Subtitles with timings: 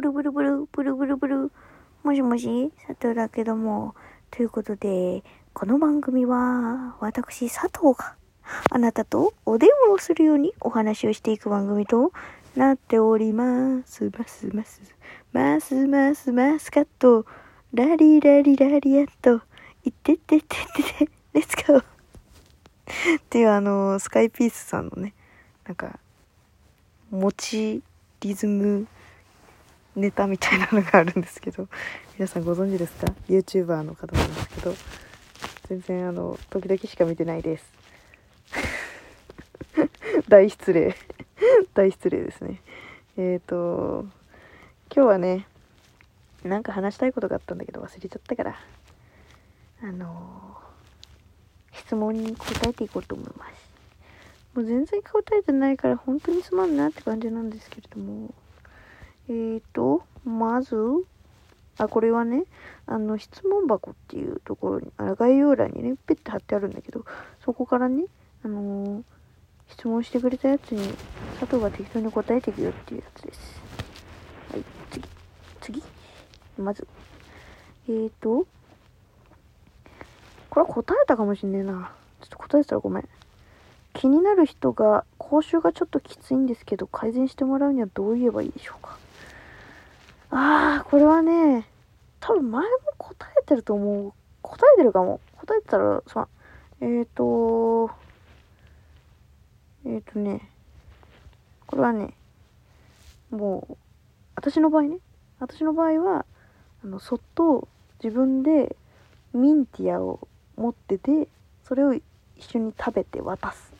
[0.00, 1.52] ブルブルブル、ブルブルブル。
[2.04, 3.94] もしもし、佐藤だけども。
[4.30, 8.14] ということで、この番組は、私、佐藤が、
[8.70, 12.12] あなたとお電話をするようにお話をしていく番組と
[12.56, 14.10] なっております。
[14.18, 14.80] ますます、
[15.34, 17.26] ますますますカット、
[17.74, 19.42] ラリラリラリアット、
[19.84, 21.84] いってってってってて、レッツゴーっ
[23.28, 25.12] ていうあの、スカイピースさんのね、
[25.66, 25.98] なんか、
[27.10, 27.82] 持ち
[28.22, 28.86] リズム
[29.96, 31.68] ネタみたいなのがあるんですけど
[32.16, 34.74] 皆さんご存知ですか？YouTuber の方なんですけど
[35.68, 37.72] 全然あの時々しか見てないです。
[40.28, 40.94] 大失礼。
[41.74, 42.60] 大失礼ですね。
[43.16, 44.06] えっ、ー、と
[44.94, 45.46] 今日はね
[46.44, 48.60] なんか話したいことがあったんだけど忘れちゃったから。
[49.82, 50.58] あの
[51.72, 53.70] 質問に答えていこうと思います。
[54.54, 58.34] もう全然答えてないから本当にすまんなって感じなんですけれども。
[59.30, 60.76] えーと、まず、
[61.78, 62.42] あ、これはね、
[62.86, 67.04] あの、質問箱っていうところに、あ概要欄にね、ペッて貼ってあるんだけど、
[67.44, 68.06] そこからね、
[68.44, 69.02] あのー、
[69.68, 70.82] 質問してくれたやつに、
[71.38, 73.60] 佐藤が適当に答えていくよっていうやつです。
[74.50, 75.08] はい、次。
[75.60, 75.82] 次。
[76.58, 76.88] まず。
[77.88, 78.48] えーと、
[80.50, 81.92] これ答えたかもしんねえな。
[82.20, 83.08] ちょっと答えてたらごめん。
[83.94, 88.98] 気になる人が口臭がちょっときついんですけど改善してもらうにはどう言えばいいでしょうか
[90.30, 91.66] ああこれはね
[92.20, 96.28] 多分前も答えてると思う答えてるかも答えてたらさ
[96.80, 97.90] えっ、ー、と
[99.84, 100.48] えっ、ー、とね
[101.66, 102.14] これはね
[103.30, 103.76] もう
[104.36, 104.98] 私の場合ね
[105.38, 106.24] 私の場合は
[106.84, 107.68] あのそっと
[108.02, 108.76] 自分で
[109.32, 111.28] ミンティアを持ってて
[111.64, 112.02] それを一
[112.38, 113.72] 緒に食べて渡す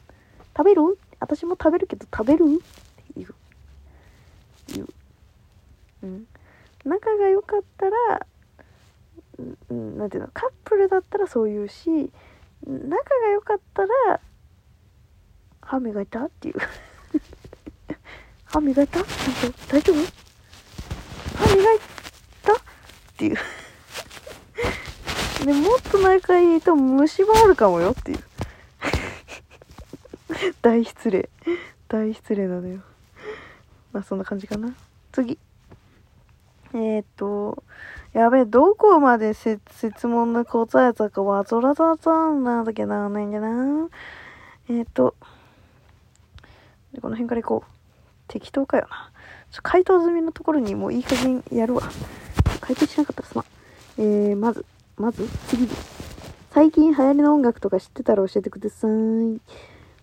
[0.56, 0.98] 食べる？
[1.20, 2.44] 私も食べるけど食べる？
[2.44, 3.34] って言う。
[4.74, 4.88] 言う。
[6.02, 6.26] うん。
[6.84, 8.26] 仲が良かったら、
[9.70, 12.10] うん、なんていうの、カップルだったらそう言うし、
[12.66, 14.20] 仲が良かったら、
[15.60, 16.54] 歯磨いたっていう。
[18.44, 18.98] 歯磨いた？
[18.98, 19.96] ちゃんと大丈夫？
[21.36, 21.78] 歯磨い
[22.42, 22.56] たっ
[23.16, 23.36] ていう。
[25.46, 28.18] で、もっと仲いいと虫歯あるかもよっていう。
[30.62, 31.28] 大失礼
[31.88, 32.80] 大失礼なのよ
[33.92, 34.74] まあそんな感じかな
[35.12, 35.38] 次
[36.74, 37.62] えー、っと
[38.12, 39.58] やべえどこまで質
[40.06, 43.88] 問の答えたかわぞらざざんなんだっけなないんじゃな
[44.68, 45.14] えー、っと
[47.00, 47.70] この辺から行こう。
[48.26, 49.10] 適当かよな。
[49.62, 51.82] 回答済みのところにもういい加減やるわ。
[52.60, 53.44] 回答しなかったらすまん。
[53.98, 54.64] えー、まず
[54.96, 55.66] まず次。
[55.66, 56.00] です
[56.52, 59.40] 最近流行りの音楽とか知ってたら教えてください。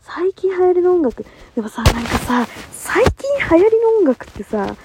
[0.02, 1.26] 最近流行りの音楽。
[1.56, 4.76] でもさ、なんかさ、最近流行りの音楽ってさ、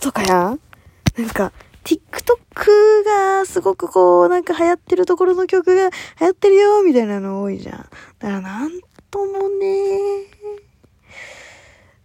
[0.00, 0.56] とかや
[1.16, 1.52] なんか、
[1.84, 7.76] TikTok がすごくこう、なんか流行ってるところの曲が流行ってるよ、みたいなの多いじゃん。
[7.78, 9.98] だからなんともね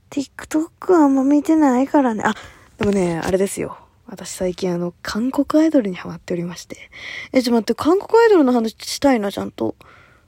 [0.09, 2.23] TikTok あんま見てないからね。
[2.23, 2.33] あ、
[2.77, 3.77] でもね、あれですよ。
[4.05, 6.89] 私最近あの、韓国アイドルにハマっておりまして。
[7.31, 9.75] え、ちょっと待って、韓国アイドルの話したいな、ちゃんと。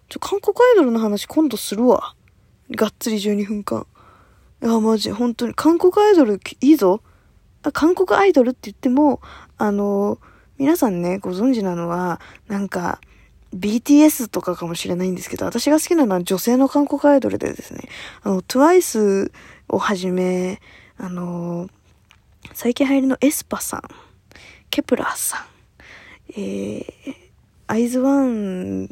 [0.10, 2.16] ちょ、韓国アイドルの話今度するわ。
[2.72, 3.86] がっつり12分間。
[4.64, 5.54] いや、マジ、本当に。
[5.54, 7.02] 韓国アイドル、いいぞ。
[7.72, 9.22] 韓国アイドルって言っても、
[9.58, 10.20] あの、
[10.58, 13.00] 皆さんね、ご存知なのは、なんか、
[13.56, 17.88] BTS とかかもしれないんですけど、私が好きなのは女性の韓国アイドルでですね、
[18.24, 19.32] あの、TWICE
[19.70, 20.62] をはじめ、
[20.98, 21.70] あの、
[22.54, 23.82] 最近流行りのエスパさん、
[24.70, 25.46] ケプラーさん、
[26.38, 26.86] えー、
[27.68, 28.90] アイズワン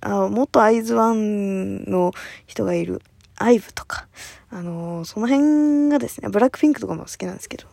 [0.00, 2.12] あ元アイズワンの
[2.46, 3.02] 人がいる、
[3.36, 4.06] アイブとか、
[4.50, 7.66] あの、その辺がですね、ブラックピンクとかも好きなんですけど、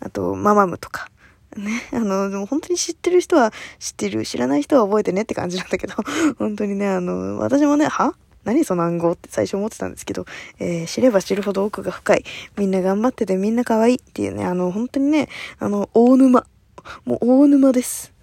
[0.00, 1.10] あと、ママムとか、
[1.56, 5.94] ね、あの、でも本当に知ってる人は知ってる、知らない人は覚えてねって感じなんだけど、
[6.38, 8.14] 本当にね、あの、私もね、は？
[8.44, 10.24] 何その暗号って最初思ってたんですけど、
[10.60, 12.24] えー、知れば知るほど奥が深い。
[12.56, 15.28] みんな頑張っててみんな可愛いっていうね、あの、本当にね、
[15.58, 16.46] あの、大沼。
[17.04, 18.14] もう大沼です。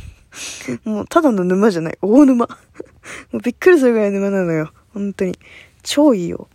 [0.84, 1.98] もうただの沼じゃない。
[2.02, 2.46] 大沼。
[3.32, 4.72] もうびっくりするぐらい沼なのよ。
[4.92, 5.38] 本当に。
[5.82, 6.48] 超いいよ。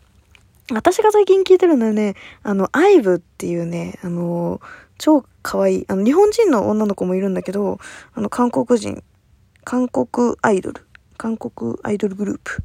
[0.69, 4.61] 私が最近聞いてるのはね、あの、アイブっていうね、あの、
[4.97, 7.79] 超可愛い、あの、日本人の女の子もいるんだけど、
[8.13, 9.03] あの、韓国人、
[9.63, 10.85] 韓国アイドル、
[11.17, 12.63] 韓国アイドルグループ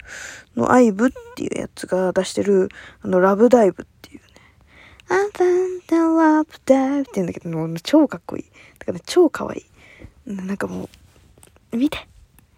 [0.56, 2.68] のアイブっていうやつが出してる、
[3.00, 4.24] あの、ラブダイブっていうね、
[5.08, 8.44] あんたんたラブダイブって言うんだけど、もう超かっこいい。
[8.78, 9.64] だから、ね、超可愛
[10.26, 10.32] い。
[10.32, 10.88] なんかも
[11.72, 11.98] う、見て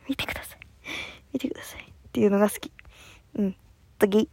[0.08, 0.58] 見てください
[1.32, 2.73] 見てくださいっていうのが好き。
[3.37, 3.56] うん。
[3.99, 4.29] 次。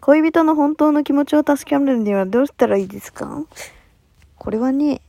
[0.00, 3.44] 恋人の本当の気持ちを助けるにはどうしたらいいですか？
[4.36, 5.00] これはね、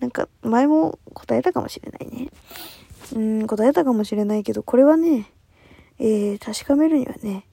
[0.00, 2.30] なんか前も答えたかもしれないね。
[3.14, 5.32] うん、答えたかもしれないけど、これはね、
[5.98, 7.44] えー、確かめるにはね、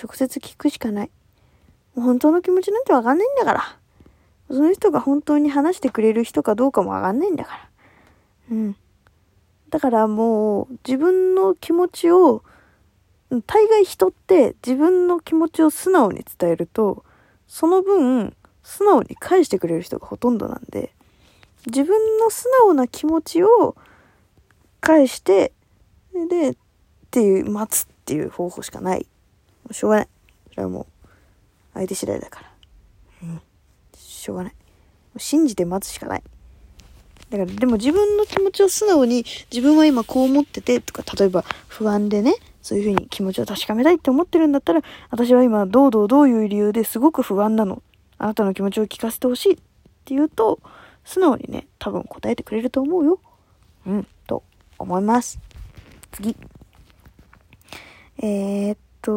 [0.00, 1.10] 直接聞くしかない。
[1.96, 3.78] 本当の気持ちなんてわかんないんだから。
[4.48, 7.68] その人が本当に話してくれる人かどうかもわかんないんだから。
[8.50, 8.76] うん。
[9.70, 12.44] だからもう自分の気持ちを、
[13.40, 17.04] 大概人って自分の気持ちを素直に伝えると、
[17.46, 20.92] その分、素直に返してくれる人がほとんどなんで、
[21.66, 23.76] 自分の素直な気持ちを
[24.80, 25.52] 返して、
[26.28, 26.56] で、っ
[27.10, 29.06] ていう、待つっていう方法しかない。
[29.64, 30.08] もうしょうがない。
[30.50, 31.08] それはもう、
[31.74, 32.52] 相手次第だから。
[33.22, 33.42] うん。
[33.96, 34.54] しょうがない。
[35.18, 36.22] 信じて待つしかない。
[37.30, 44.80] だから、でも自分の気持ちを素直に、自分は今こう思ってて、とか、例えば不安でね、そういうふうに気持ちを確かめたいって思ってるんだったら、
[45.10, 47.82] 私は今、どうどうどういう理由ですごく不安なの。
[48.18, 50.60] あなたの気持ちを聞かせてほしいって言うと、
[51.04, 53.20] 素直にね、多分答えてくれると思うよ。
[53.86, 54.44] うん、と
[54.78, 55.40] 思います。
[56.12, 56.36] 次。
[58.18, 59.12] えー、っと、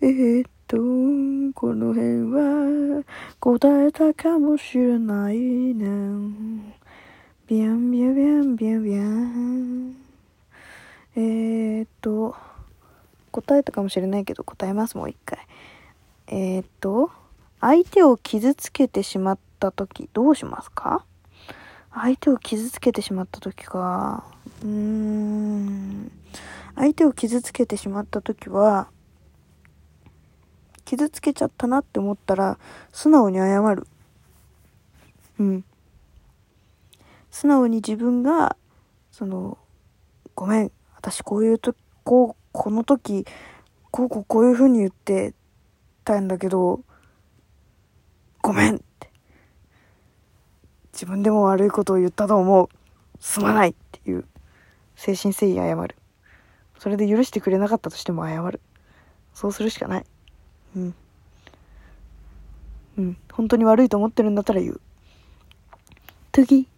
[0.00, 0.76] えー、っと、
[1.54, 3.04] この辺は
[3.38, 5.36] 答えたかもしれない
[5.74, 5.86] な。
[7.46, 10.01] ビャンビャンビャンビャンビャン。
[11.14, 12.34] えー、っと、
[13.30, 15.38] 答えたかもしれないけど答えます、もう一回。
[16.26, 17.10] えー、っと、
[17.60, 21.04] 相手を傷つけてしまった時どうしますか？
[21.94, 24.24] 相手を傷つけてしまった時か。
[24.62, 26.10] うーん。
[26.74, 28.88] 相手を傷つけてしまった時は、
[30.84, 32.58] 傷つけちゃったなって思ったら、
[32.92, 33.86] 素直に謝る。
[35.38, 35.64] うん。
[37.30, 38.56] 素直に自分が、
[39.10, 39.58] その、
[40.34, 43.26] ごめん、私こういうと、こう、この時、
[43.90, 45.34] こうこうこういう風に言って
[46.04, 46.80] たんだけど、
[48.40, 49.10] ごめんって。
[50.92, 52.68] 自分でも悪いことを言ったと思う。
[53.18, 54.24] すまないっていう、
[54.94, 55.96] 精神誠意謝る。
[56.78, 58.60] それで許してくれなかったとしても謝る。
[59.34, 60.04] そうするしかない。
[60.76, 60.94] うん。
[62.98, 63.16] うん。
[63.32, 64.80] 本当に悪いと思ってるんだったら言う。
[66.30, 66.68] 次。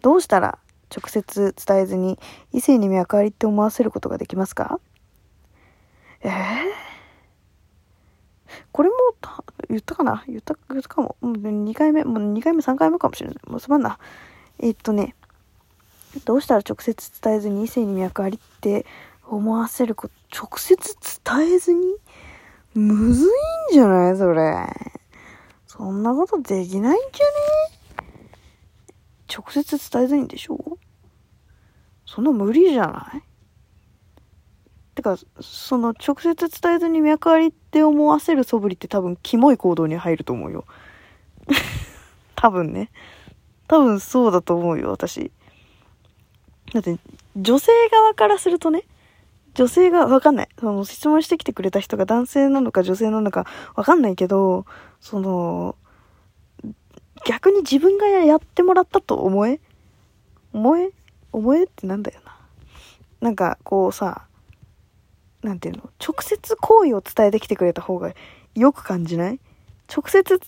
[0.00, 0.58] どうしたら
[0.94, 2.18] 直接伝えずに
[2.52, 4.78] 異性に脈ありって思わせることができますか？
[6.22, 6.34] ええー、
[8.72, 8.94] これも
[9.68, 10.24] 言ったかな？
[10.26, 11.16] 言った、言ったかも。
[11.20, 13.38] もう2回目、もう2回目、3回目かもしれない。
[13.46, 13.98] もうすまんな。
[14.60, 15.14] えー、っとね、
[16.24, 18.86] どうしたら直接伝えずに異性に脈ありって
[19.26, 20.76] 思わせること、直接
[21.24, 21.96] 伝えずに？
[22.74, 23.30] むずいん
[23.72, 24.16] じゃない？
[24.16, 24.66] それ。
[25.66, 27.24] そんなことできないんじゃ
[28.04, 28.08] ね？
[29.36, 30.78] 直接伝えずにでしょ？
[32.14, 33.22] そんな無理じゃない？
[34.94, 40.64] てか、その直接伝えずに脈ありって思わせる素振りって多分キモい行動に入ると思うよ。
[42.36, 42.90] 多分ね。
[43.66, 45.32] 多分そうだと思うよ、私。
[46.72, 46.96] だって、
[47.36, 48.84] 女性側からするとね、
[49.54, 50.48] 女性がわかんない。
[50.60, 54.66] その質問してきてくれた人が男性なのか女性なのかわかんないけど、
[55.00, 55.76] その、
[57.26, 59.60] 逆に自分がやってもらったと思え？
[60.52, 60.92] 思え？
[61.34, 62.36] 思えってなんだよな。
[63.20, 64.26] なんかこうさ、
[65.42, 65.90] なんていうの？
[66.00, 68.14] 直接好意を伝えてきてくれた方が
[68.54, 69.40] よく感じない？
[69.94, 70.40] 直接伝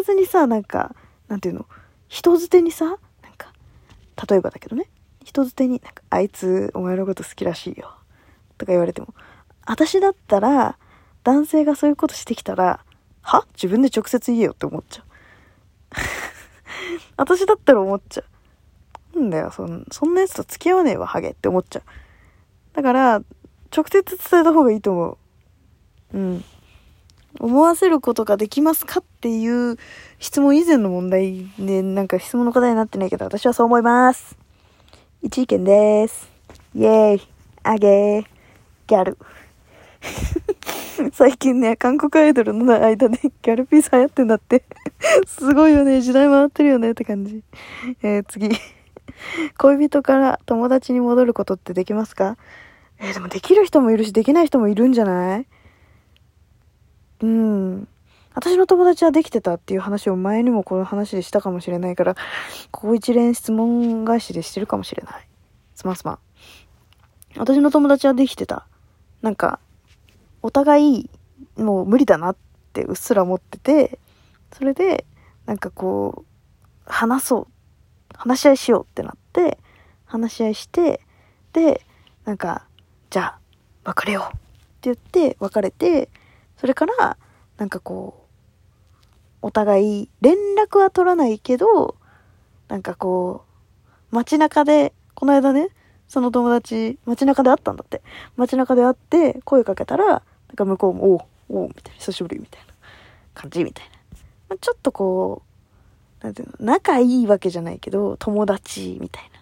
[0.00, 0.94] えずにさ、なんか、
[1.28, 1.66] なんていうの？
[2.08, 2.96] 人づてにさ、なん
[3.38, 3.52] か、
[4.28, 4.90] 例えばだけどね。
[5.24, 7.94] 人づてに、なんか、あいつ、お前のこと好きらしいよ。
[8.58, 9.14] とか言われても。
[9.64, 10.76] 私だったら、
[11.24, 12.84] 男性がそういうことしてきたら、
[13.22, 13.46] は？
[13.54, 15.04] 自分で直接言えよって思っちゃう。
[17.16, 18.24] 私だったら思っちゃう。
[19.14, 21.82] なんだよ、そんそんなやつと付き合わねえわ、ハゲって思っちゃう。
[22.74, 23.22] だから、
[23.74, 25.18] 直接伝えた方がいいと思
[26.12, 26.18] う。
[26.18, 26.44] うん。
[27.40, 29.78] 思わせることができますかっていう
[30.18, 34.36] 質問以前の問題で、なんか質問の答えになってないけど、私はそう思います。
[35.22, 36.30] 一意見です。
[36.74, 37.28] イェーイ、
[37.62, 38.26] あげー、
[38.86, 39.18] ギャル。
[41.12, 44.64] 最近ね、韓国アイドルの間でギャルピース流行ってんだって
[45.26, 47.42] すごいよね、時代回ってるよねって感じ。
[48.02, 48.50] えー、次。
[49.58, 52.36] 恋人から友達に戻ることってできますか？
[52.98, 55.46] えー、でもできる人もいるし、できない人もいるんじゃない？
[57.20, 57.88] うん。
[58.34, 62.14] 私の友達はできてたっていう話を前にもこの話でしたかもしれないから、
[62.70, 65.28] ここ一連質問返しでしてるかもしれない。
[65.74, 66.18] すまんすまん。
[67.36, 68.66] 私の友達はできてた。
[69.20, 69.60] なんか、
[70.40, 71.10] お互い、
[71.56, 72.36] もう無理だなっ
[72.72, 73.98] てうっすら思ってて、
[74.52, 75.04] それで、
[75.44, 76.26] なんかこう、
[76.86, 77.51] 話そう。
[78.22, 79.58] 話し合いしようってなって、
[80.04, 81.00] 話し合いして、
[81.52, 81.84] で、
[82.24, 82.68] なんか、
[83.10, 83.38] じゃあ、
[83.82, 84.38] 別れようって
[84.82, 86.08] 言って別れて、
[86.56, 87.16] それから、
[87.56, 91.96] なんかこう、お互い連絡は取らないけど、
[92.68, 93.44] なんかこ
[94.12, 95.70] う、街中で、この間ね、
[96.06, 98.02] その友達、街中で会ったんだって。
[98.36, 100.22] 街中で会って声かけたら、なん
[100.54, 102.72] か向こうも、おう、おう、みたいな、久しぶりみたいな
[103.34, 103.92] 感じみたいな。
[104.50, 105.51] まあ、ちょっとこう、
[106.22, 109.40] なんていうの、仲いいわけじゃないけど、友達みたいな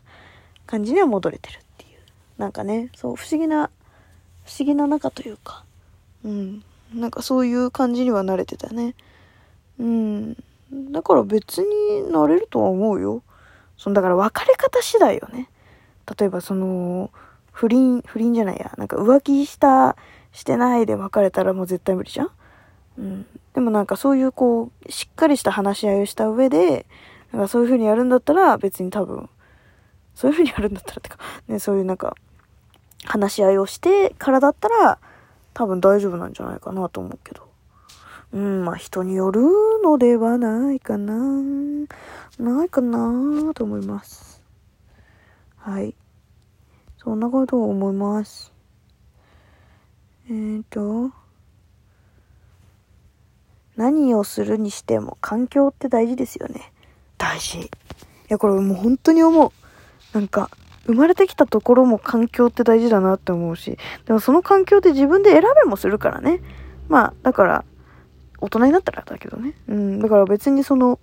[0.67, 1.99] 感じには戻れてるっていう。
[2.39, 3.71] なんかね、そう、不思議な、
[4.45, 5.65] 不思議な仲というか、
[6.25, 6.65] うん。
[6.95, 8.95] なんかそういう感じには慣れてたね。
[9.79, 10.35] うん。
[10.91, 13.23] だから別になれるとは思うよ。
[13.77, 15.49] そのだから別れ方次第よね。
[16.19, 17.11] 例えばその、
[17.53, 18.73] 不倫、不倫じゃないや。
[18.79, 19.97] なんか浮気した、
[20.33, 22.31] してないで別れたらもう絶対無理じゃん
[22.99, 23.27] うん。
[23.55, 26.87] でもなんかそういうこう、しっかりした話し合いをした上で、
[27.33, 29.29] なんかそういう風にやるんだったら別に多分、
[30.15, 32.15] そういう風にやるんだったらってか、ね、そういうなんか、
[33.05, 34.99] 話し合いをしてからだったら、
[35.55, 37.49] 多分大丈夫なんじゃないかなと思うけど。
[38.33, 39.43] うん、まあ人による
[39.83, 41.15] のではないかな。
[42.39, 44.43] ないかなと思います。
[45.57, 45.95] はい。
[46.99, 48.53] そんなことを思います。
[50.29, 51.11] えーと、
[53.81, 56.71] 何をするにしても環境って大事ですよね。
[57.17, 57.61] 大事。
[57.61, 57.69] い
[58.29, 59.53] や、これもう本当に思う。
[60.13, 60.51] なんか、
[60.85, 66.43] 生まれてきたところも環境って大事だなって思うし、でもその環境って自分で選べもするからね。
[66.91, 67.65] まあ、だから、
[68.43, 69.55] 大人になったらだけどね。
[69.67, 70.99] うん、だから別にその、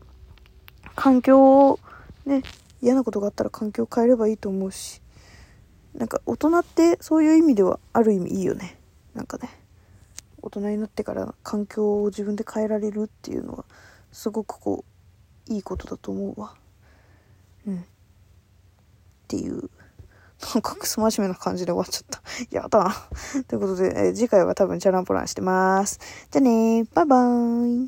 [0.96, 1.80] 環境を、
[2.28, 2.44] ね、
[2.84, 5.02] 嫌なことがあったら環境を変えればいいと思うし、
[5.96, 8.78] なんか大人ってそういう意味ではある意味いいよね。
[9.16, 9.50] なんかね、
[10.48, 13.66] 大人になってから環境を自分で変えられるっていうのは、
[14.12, 14.86] すごくこ
[15.50, 16.54] う、いいことだと思うわ。
[17.68, 17.78] うん。
[17.80, 17.84] っ
[19.28, 19.70] ていう、
[20.54, 22.22] なんかクソ真面目な感じで終わっちゃった。
[22.56, 22.96] やだ。
[23.48, 26.00] ということで、えー次回は多分チャランポランしてます。
[26.32, 27.86] じゃあねー、バイバーイ。